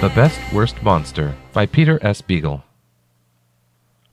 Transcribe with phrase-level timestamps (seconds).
[0.00, 2.20] The Best Worst Monster by Peter S.
[2.20, 2.62] Beagle.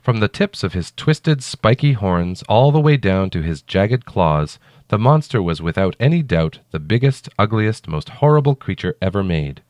[0.01, 4.03] From the tips of his twisted, spiky horns all the way down to his jagged
[4.03, 9.61] claws, the monster was without any doubt the biggest, ugliest, most horrible creature ever made.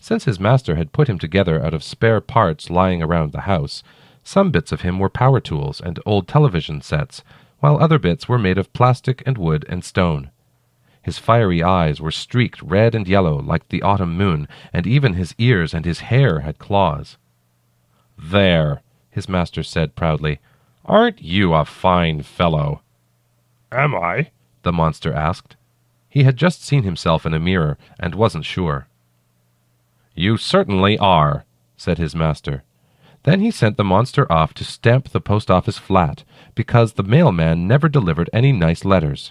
[0.00, 3.84] Since his master had put him together out of spare parts lying around the house,
[4.24, 7.22] some bits of him were power tools and old television sets,
[7.60, 10.32] while other bits were made of plastic and wood and stone.
[11.06, 15.36] His fiery eyes were streaked red and yellow like the autumn moon, and even his
[15.38, 17.16] ears and his hair had claws.
[18.18, 20.40] There, his master said proudly,
[20.84, 22.82] aren't you a fine fellow?
[23.70, 24.32] Am I?
[24.64, 25.54] the monster asked.
[26.08, 28.88] He had just seen himself in a mirror and wasn't sure.
[30.16, 31.44] You certainly are,
[31.76, 32.64] said his master.
[33.22, 36.24] Then he sent the monster off to stamp the post office flat,
[36.56, 39.30] because the mailman never delivered any nice letters.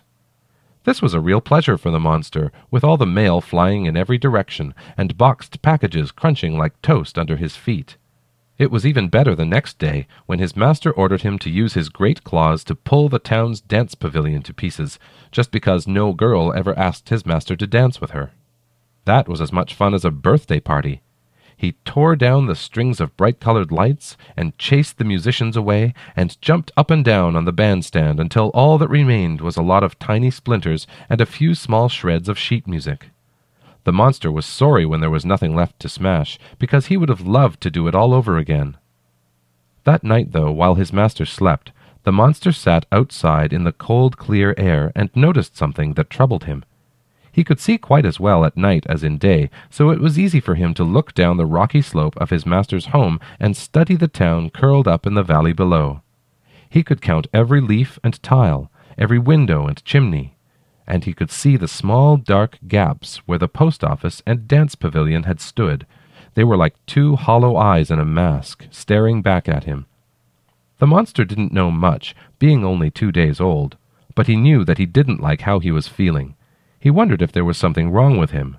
[0.86, 4.20] This was a real pleasure for the monster, with all the mail flying in every
[4.20, 7.98] direction, and boxed packages crunching like toast under his feet.
[8.60, 11.90] It was even better the next day, when his master ordered him to use his
[11.90, 15.00] great claws to pull the town's dance pavilion to pieces,
[15.32, 18.32] just because no girl ever asked his master to dance with her.
[19.06, 21.02] That was as much fun as a birthday party,
[21.58, 26.42] he tore down the strings of bright colored lights, and chased the musicians away, and
[26.42, 29.98] jumped up and down on the bandstand until all that remained was a lot of
[30.00, 33.10] tiny splinters and a few small shreds of sheet music.
[33.86, 37.22] The monster was sorry when there was nothing left to smash, because he would have
[37.22, 38.78] loved to do it all over again.
[39.84, 41.72] That night, though, while his master slept,
[42.04, 46.66] the monster sat outside in the cold, clear air and noticed something that troubled him.
[47.36, 50.40] He could see quite as well at night as in day, so it was easy
[50.40, 54.08] for him to look down the rocky slope of his master's home and study the
[54.08, 56.00] town curled up in the valley below.
[56.70, 60.38] He could count every leaf and tile, every window and chimney,
[60.88, 65.24] and he could see the small dark gaps where the post office and dance pavilion
[65.24, 65.86] had stood.
[66.36, 69.88] They were like two hollow eyes in a mask, staring back at him.
[70.80, 73.76] The monster didn't know much, being only two days old,
[74.16, 76.36] but he knew that he didn't like how he was feeling.
[76.86, 78.58] He wondered if there was something wrong with him.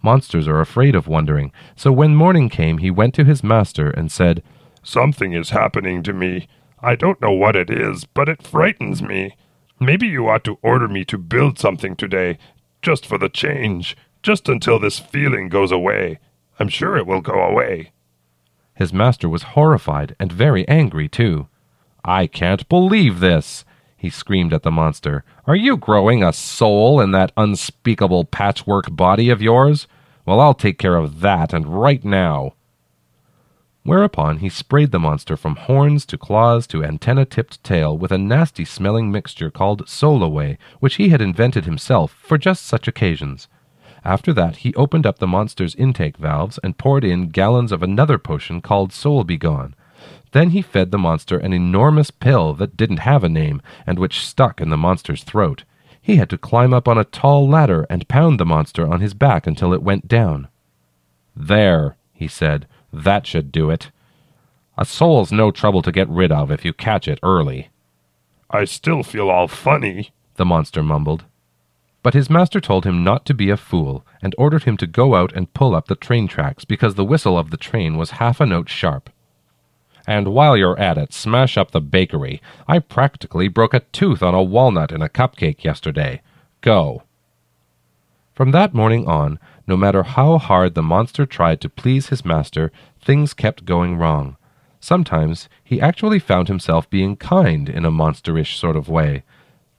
[0.00, 4.12] Monsters are afraid of wondering, so when morning came he went to his master and
[4.12, 4.44] said,
[4.84, 6.46] Something is happening to me.
[6.78, 9.34] I don't know what it is, but it frightens me.
[9.80, 12.38] Maybe you ought to order me to build something today,
[12.80, 16.20] just for the change, just until this feeling goes away.
[16.60, 17.90] I'm sure it will go away.
[18.72, 21.48] His master was horrified and very angry, too.
[22.04, 23.64] I can't believe this,
[24.02, 25.22] he screamed at the monster.
[25.46, 29.86] Are you growing a soul in that unspeakable patchwork body of yours?
[30.26, 32.54] Well, I'll take care of that, and right now.
[33.84, 38.18] Whereupon he sprayed the monster from horns to claws to antenna tipped tail with a
[38.18, 43.46] nasty smelling mixture called Solaway, which he had invented himself for just such occasions.
[44.04, 48.18] After that, he opened up the monster's intake valves and poured in gallons of another
[48.18, 49.76] potion called Soul Begone,
[50.32, 54.26] then he fed the monster an enormous pill that didn't have a name and which
[54.26, 55.64] stuck in the monster's throat.
[56.00, 59.14] He had to climb up on a tall ladder and pound the monster on his
[59.14, 60.48] back until it went down.
[61.36, 63.90] There, he said, that should do it.
[64.76, 67.68] A soul's no trouble to get rid of if you catch it early.
[68.50, 71.24] I still feel all funny, the monster mumbled.
[72.02, 75.14] But his master told him not to be a fool, and ordered him to go
[75.14, 78.40] out and pull up the train tracks because the whistle of the train was half
[78.40, 79.08] a note sharp.
[80.06, 82.42] And while you're at it, smash up the bakery.
[82.66, 86.22] I practically broke a tooth on a walnut in a cupcake yesterday.
[86.60, 87.02] Go.
[88.34, 92.72] From that morning on, no matter how hard the monster tried to please his master,
[93.00, 94.36] things kept going wrong.
[94.80, 99.22] Sometimes he actually found himself being kind in a monsterish sort of way,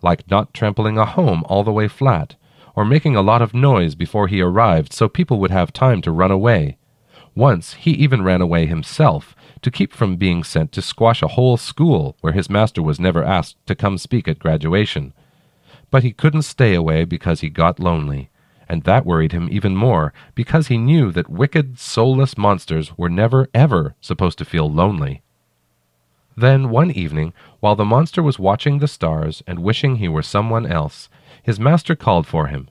[0.01, 2.35] like not trampling a home all the way flat,
[2.75, 6.11] or making a lot of noise before he arrived so people would have time to
[6.11, 6.77] run away.
[7.35, 11.57] Once he even ran away himself, to keep from being sent to squash a whole
[11.57, 15.13] school where his master was never asked to come speak at graduation.
[15.89, 18.29] But he couldn't stay away because he got lonely,
[18.69, 23.47] and that worried him even more because he knew that wicked, soulless monsters were never,
[23.53, 25.21] ever supposed to feel lonely.
[26.35, 30.65] Then, one evening, while the monster was watching the stars and wishing he were someone
[30.65, 31.09] else,
[31.43, 32.69] his master called for him.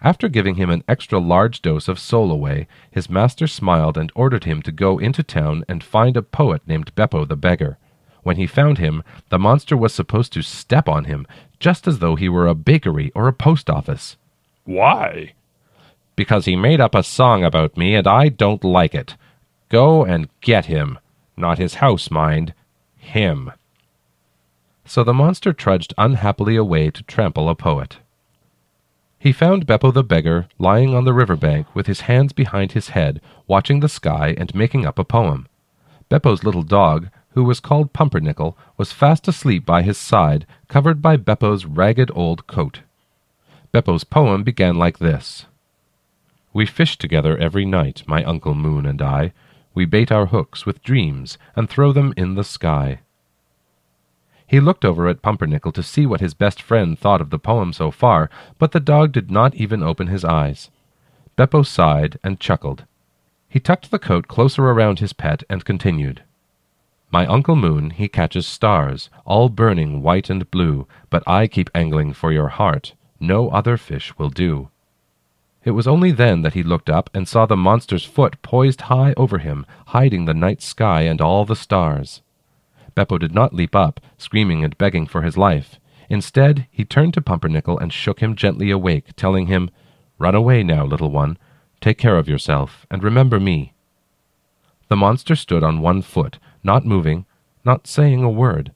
[0.00, 4.62] After giving him an extra large dose of Solaway, his master smiled and ordered him
[4.62, 7.78] to go into town and find a poet named Beppo the beggar.
[8.22, 11.26] When he found him, the monster was supposed to step on him,
[11.58, 14.16] just as though he were a bakery or a post office.
[14.64, 15.32] Why?
[16.14, 19.16] Because he made up a song about me, and I don't like it.
[19.68, 20.98] Go and get him.
[21.36, 22.54] Not his house, mind.
[22.96, 23.52] Him.
[24.84, 27.98] So the monster trudged unhappily away to trample a poet.
[29.18, 32.90] He found Beppo the beggar lying on the river bank with his hands behind his
[32.90, 35.48] head, watching the sky and making up a poem.
[36.08, 41.16] Beppo's little dog, who was called Pumpernickel, was fast asleep by his side, covered by
[41.16, 42.80] Beppo's ragged old coat.
[43.72, 45.46] Beppo's poem began like this
[46.52, 49.32] We fish together every night, my Uncle Moon and I.
[49.74, 53.00] We bait our hooks with dreams and throw them in the sky.
[54.48, 57.74] He looked over at Pumpernickel to see what his best friend thought of the poem
[57.74, 60.70] so far, but the dog did not even open his eyes.
[61.36, 62.86] Beppo sighed and chuckled.
[63.50, 66.22] He tucked the coat closer around his pet and continued.
[67.10, 72.14] My Uncle Moon, he catches stars, all burning white and blue, but I keep angling
[72.14, 72.94] for your heart.
[73.20, 74.70] No other fish will do.
[75.62, 79.12] It was only then that he looked up and saw the monster's foot poised high
[79.18, 82.22] over him, hiding the night sky and all the stars.
[82.98, 85.78] Beppo did not leap up, screaming and begging for his life.
[86.08, 89.70] Instead, he turned to Pumpernickel and shook him gently awake, telling him,
[90.18, 91.38] Run away now, little one.
[91.80, 93.72] Take care of yourself, and remember me.
[94.88, 97.24] The monster stood on one foot, not moving,
[97.64, 98.72] not saying a word.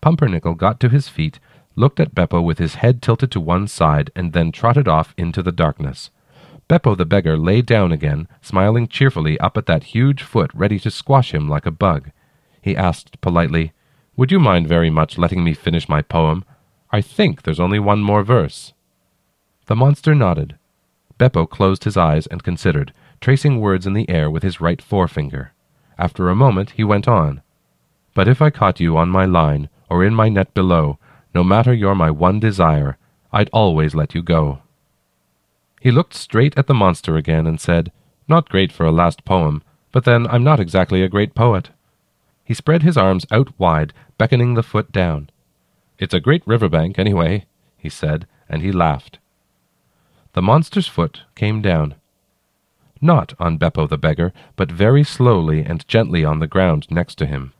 [0.00, 1.38] Pumpernickel got to his feet,
[1.76, 5.44] looked at Beppo with his head tilted to one side, and then trotted off into
[5.44, 6.10] the darkness.
[6.68, 10.90] Beppo the beggar lay down again, smiling cheerfully up at that huge foot ready to
[10.90, 12.10] squash him like a bug
[12.62, 13.72] he asked politely,
[14.16, 16.44] Would you mind very much letting me finish my poem?
[16.90, 18.72] I think there's only one more verse.
[19.66, 20.56] The monster nodded.
[21.18, 25.52] Beppo closed his eyes and considered, tracing words in the air with his right forefinger.
[25.98, 27.42] After a moment he went on.
[28.14, 30.98] But if I caught you on my line, or in my net below,
[31.34, 32.98] no matter you're my one desire,
[33.32, 34.60] I'd always let you go.
[35.80, 37.90] He looked straight at the monster again and said,
[38.28, 41.70] Not great for a last poem, but then I'm not exactly a great poet.
[42.52, 45.30] He spread his arms out wide, beckoning the foot down.
[45.98, 47.46] It's a great river bank, anyway,
[47.78, 49.18] he said, and he laughed.
[50.34, 51.94] The monster's foot came down.
[53.00, 57.26] Not on Beppo the beggar, but very slowly and gently on the ground next to
[57.26, 57.54] him.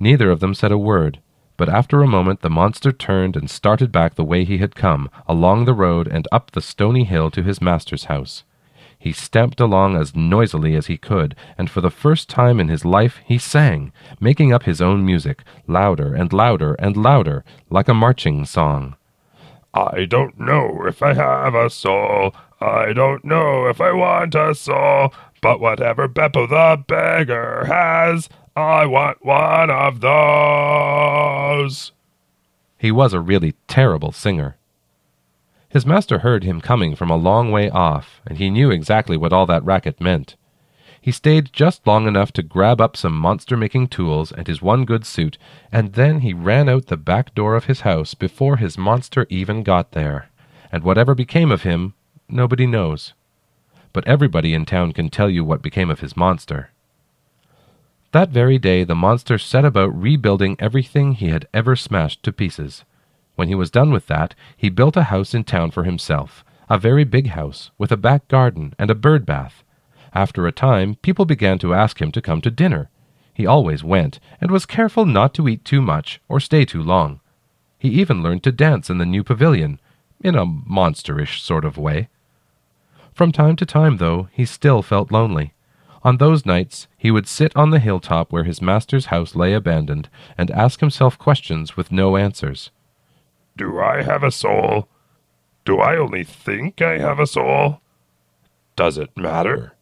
[0.00, 1.20] Neither of them said a word,
[1.56, 5.10] but after a moment the monster turned and started back the way he had come,
[5.28, 8.42] along the road and up the stony hill to his master's house.
[9.02, 12.84] He stamped along as noisily as he could, and for the first time in his
[12.84, 13.90] life he sang,
[14.20, 18.94] making up his own music, louder and louder and louder, like a marching song.
[19.74, 22.32] I don't know if I have a soul.
[22.60, 25.12] I don't know if I want a soul.
[25.40, 31.90] But whatever Beppo the beggar has, I want one of those.
[32.78, 34.58] He was a really terrible singer.
[35.72, 39.32] His master heard him coming from a long way off, and he knew exactly what
[39.32, 40.36] all that racket meant.
[41.00, 44.84] He stayed just long enough to grab up some monster making tools and his one
[44.84, 45.38] good suit,
[45.72, 49.62] and then he ran out the back door of his house before his monster even
[49.62, 50.28] got there.
[50.70, 51.94] And whatever became of him,
[52.28, 53.14] nobody knows.
[53.94, 56.70] But everybody in town can tell you what became of his monster.
[58.12, 62.84] That very day the monster set about rebuilding everything he had ever smashed to pieces.
[63.34, 66.78] When he was done with that, he built a house in town for himself, a
[66.78, 69.64] very big house, with a back garden and a bird bath.
[70.14, 72.90] After a time, people began to ask him to come to dinner.
[73.32, 77.20] He always went, and was careful not to eat too much or stay too long.
[77.78, 79.80] He even learned to dance in the new pavilion,
[80.20, 82.08] in a monsterish sort of way.
[83.14, 85.54] From time to time, though, he still felt lonely.
[86.04, 90.08] On those nights, he would sit on the hilltop where his master's house lay abandoned,
[90.36, 92.70] and ask himself questions with no answers.
[93.62, 94.88] Do I have a soul?
[95.64, 97.80] Do I only think I have a soul?
[98.74, 99.76] Does it matter?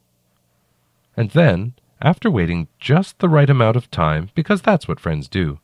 [1.17, 5.57] And then, after waiting just the right amount of time, because that's what friends do,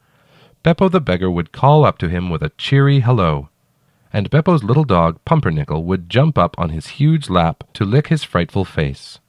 [0.64, 3.50] Beppo the beggar would call up to him with a cheery hello,
[4.12, 8.24] and Beppo's little dog Pumpernickel would jump up on his huge lap to lick his
[8.24, 9.20] frightful face.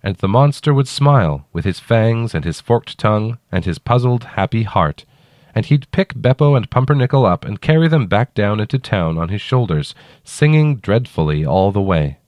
[0.00, 4.22] And the monster would smile with his fangs and his forked tongue and his puzzled,
[4.38, 5.06] happy heart
[5.54, 9.28] and he'd pick Beppo and Pumpernickel up and carry them back down into town on
[9.28, 9.94] his shoulders,
[10.24, 12.18] singing dreadfully all the way.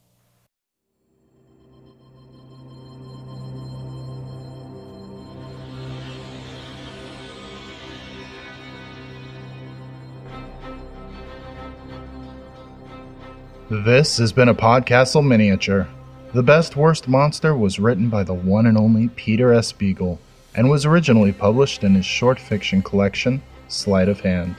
[13.71, 15.89] This has been a Podcastle miniature.
[16.33, 19.73] The Best Worst Monster was written by the one and only Peter S.
[19.73, 20.21] Beagle
[20.55, 24.55] and was originally published in his short fiction collection, Sleight of Hand.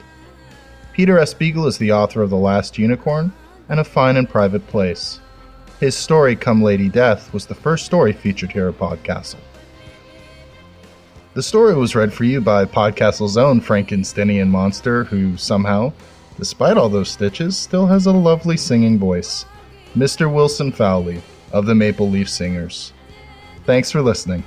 [0.92, 1.34] Peter S.
[1.34, 3.32] Beagle is the author of The Last Unicorn
[3.68, 5.20] and A Fine and Private Place.
[5.80, 9.40] His story, Come Lady Death, was the first story featured here at Podcastle.
[11.34, 15.92] The story was read for you by Podcastle's own Frankensteinian monster, who somehow
[16.38, 19.44] despite all those stitches, still has a lovely singing voice.
[19.96, 20.32] Mr.
[20.32, 21.22] Wilson Fowlie
[21.52, 22.92] of the Maple Leaf Singers.
[23.64, 24.44] Thanks for listening.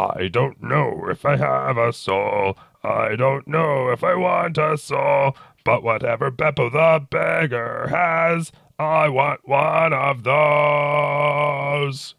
[0.00, 2.56] I don't know if I have a soul.
[2.82, 5.36] I don't know if I want a soul.
[5.62, 12.14] But whatever Beppo the beggar has, I want one of those.